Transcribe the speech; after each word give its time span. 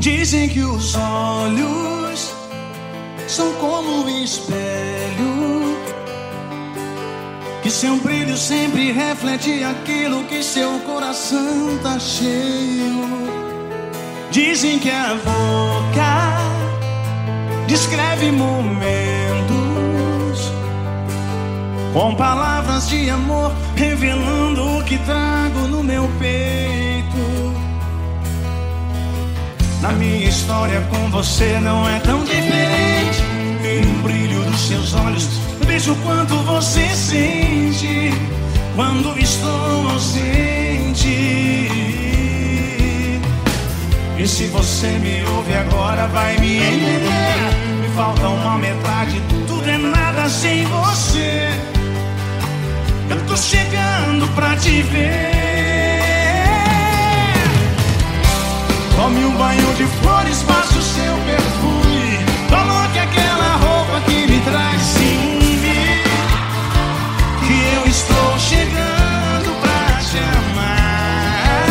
Dizem 0.00 0.48
que 0.48 0.60
os 0.60 0.94
olhos 0.94 2.34
são 3.28 3.52
como 3.56 4.06
um 4.06 4.24
espelho, 4.24 5.76
que 7.62 7.70
seu 7.70 7.98
brilho 7.98 8.34
sempre 8.34 8.92
reflete 8.92 9.62
aquilo 9.62 10.24
que 10.24 10.42
seu 10.42 10.80
coração 10.86 11.78
tá 11.82 11.98
cheio. 11.98 13.04
Dizem 14.30 14.78
que 14.78 14.90
a 14.90 15.16
boca 15.16 16.38
descreve 17.66 18.32
momentos 18.32 18.80
com 21.92 22.14
palavras 22.14 22.88
de 22.88 23.10
amor, 23.10 23.52
revelando 23.76 24.78
o 24.78 24.82
que 24.82 24.96
trago 24.96 25.68
no 25.68 25.82
meu 25.82 26.08
peito. 26.18 26.69
Na 29.80 29.92
minha 29.92 30.28
história 30.28 30.80
com 30.90 31.10
você 31.10 31.58
não 31.60 31.88
é 31.88 31.98
tão 32.00 32.22
diferente. 32.24 33.22
E 33.64 33.84
no 33.86 34.02
brilho 34.02 34.44
dos 34.44 34.60
seus 34.60 34.94
olhos, 34.94 35.28
vejo 35.66 35.94
quanto 36.02 36.34
você 36.44 36.86
sente 36.94 38.12
quando 38.76 39.18
estou 39.18 39.90
ausente. 39.90 41.08
E 44.18 44.26
se 44.26 44.46
você 44.48 44.86
me 44.86 45.24
ouve 45.36 45.54
agora, 45.54 46.06
vai 46.08 46.36
me 46.38 46.56
entender. 46.56 47.80
Me 47.80 47.88
falta 47.96 48.28
uma 48.28 48.58
metade, 48.58 49.20
tudo 49.46 49.68
é 49.68 49.78
nada 49.78 50.28
sem 50.28 50.64
você. 50.64 51.50
Eu 53.08 53.20
tô 53.26 53.36
chegando 53.36 54.28
pra 54.34 54.56
te 54.56 54.82
ver. 54.82 55.39
De 59.76 59.86
flores, 59.86 60.42
passe 60.42 60.76
o 60.76 60.82
seu 60.82 61.14
perfume. 61.24 62.18
Coloque 62.50 62.98
aquela 62.98 63.56
roupa 63.56 64.00
que 64.04 64.26
me 64.26 64.40
traz 64.40 64.82
ciúme. 64.82 66.02
Que 67.46 67.58
eu 67.76 67.86
estou 67.86 68.38
chegando 68.38 69.54
pra 69.62 70.00
te 70.02 70.18
amar. 70.18 71.64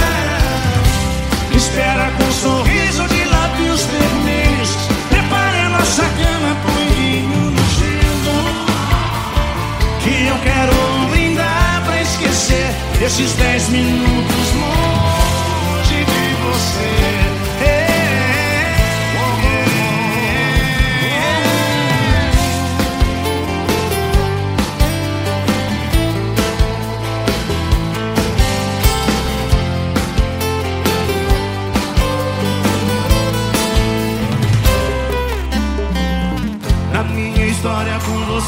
Espera 1.55 2.09
com 2.17 2.23
um 2.23 2.31
sorriso 2.31 3.07
de 3.09 3.25
lábios 3.25 3.81
vermelhos. 3.83 4.69
Prepare 5.09 5.59
a 5.59 5.69
nossa 5.69 6.03
cama, 6.03 6.55
põe 6.65 6.87
vinho 6.95 7.51
no 7.51 7.63
gelo. 7.77 8.39
Que 10.01 10.27
eu 10.29 10.37
quero 10.39 11.09
brindar 11.11 11.83
pra 11.85 12.01
esquecer 12.01 12.73
esses 13.01 13.33
dez 13.33 13.69
minutos 13.69 14.38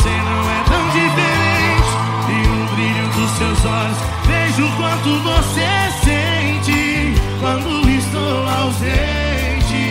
você 0.02 0.10
não 0.10 0.50
é 0.50 0.64
tão 0.64 0.90
diferente. 0.90 1.92
E 2.30 2.48
no 2.48 2.66
brilho 2.76 3.08
dos 3.10 3.30
seus 3.38 3.66
olhos 3.66 3.98
vejo 4.26 4.66
o 4.66 4.72
quanto 4.78 5.20
você 5.22 5.70
sente 6.04 7.14
quando 7.40 7.88
estou 7.90 8.50
ausente. 8.50 9.82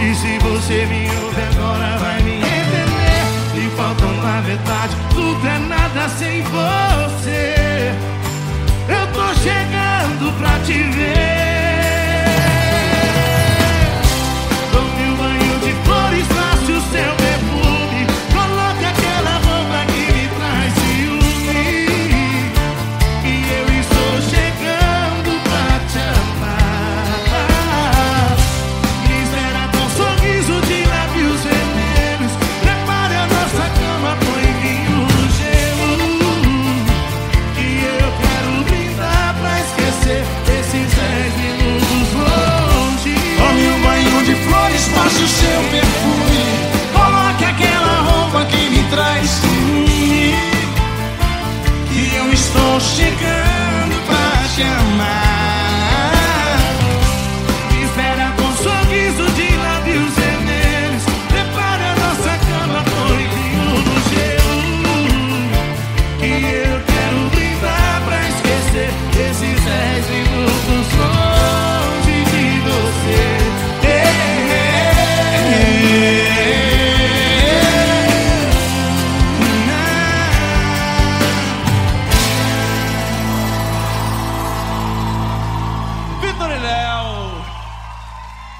E 0.00 0.14
se 0.16 0.38
você 0.38 0.86
me 0.86 1.08
ouve 1.24 1.42
agora, 1.42 1.96
vai 1.98 2.22
me 2.22 2.36
entender. 2.38 3.22
E 3.54 3.70
faltam 3.76 4.12
na 4.22 4.40
verdade, 4.40 4.96
tudo 5.14 5.46
é 5.46 5.58
nada 5.58 6.08
sem 6.08 6.42
você. 6.42 6.61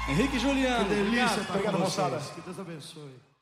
Henrique 0.07 0.35
e 0.35 0.39
Juliano. 0.39 0.89
Delícia, 0.89 1.23
Obrigado, 1.25 1.49
obrigado 1.49 1.79
moçada. 1.79 2.17
Que 2.35 2.41
Deus 2.41 2.59
abençoe. 2.59 3.32